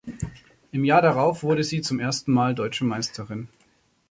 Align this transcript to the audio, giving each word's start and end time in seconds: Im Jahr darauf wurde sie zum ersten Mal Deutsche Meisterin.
Im 0.71 0.83
Jahr 0.83 1.03
darauf 1.03 1.43
wurde 1.43 1.63
sie 1.63 1.81
zum 1.81 1.99
ersten 1.99 2.31
Mal 2.33 2.55
Deutsche 2.55 2.83
Meisterin. 2.85 3.49